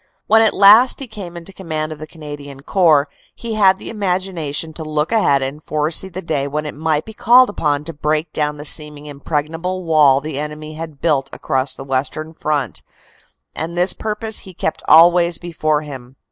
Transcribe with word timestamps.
When 0.25 0.41
at 0.41 0.55
last 0.55 0.99
he 0.99 1.05
came 1.05 1.37
into 1.37 1.53
command 1.53 1.91
of 1.91 1.99
the 1.99 2.07
Canadian 2.07 2.61
Corps, 2.61 3.07
he 3.35 3.53
had 3.53 3.77
the 3.77 3.91
imagination 3.91 4.73
to 4.73 4.83
look 4.83 5.11
ahead 5.11 5.43
and 5.43 5.61
foresee 5.61 6.09
the 6.09 6.23
day 6.23 6.47
when 6.47 6.65
it 6.65 6.73
might 6.73 7.05
be 7.05 7.13
called 7.13 7.51
upon 7.51 7.83
to 7.83 7.93
break 7.93 8.33
down 8.33 8.57
the 8.57 8.65
seeming 8.65 9.05
impregnable 9.05 9.83
wall 9.83 10.19
the 10.19 10.39
enemy 10.39 10.73
had 10.73 11.01
built 11.01 11.29
across 11.31 11.75
the 11.75 11.83
western 11.83 12.33
front, 12.33 12.81
and 13.55 13.77
this 13.77 13.93
purpose 13.93 14.39
he 14.39 14.55
kept 14.55 14.81
always 14.87 15.37
before 15.37 15.83
him. 15.83 16.15